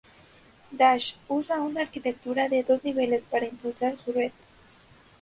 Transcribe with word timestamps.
Dash 0.71 1.15
usa 1.27 1.61
una 1.61 1.81
arquitectura 1.81 2.49
de 2.49 2.63
dos 2.63 2.83
niveles 2.83 3.27
para 3.27 3.45
impulsar 3.45 3.95
su 3.97 4.11
red. 4.11 4.31